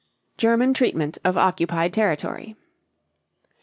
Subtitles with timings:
[0.37, 2.55] GERMAN TREATMENT OF OCCUPIED TERRITORY.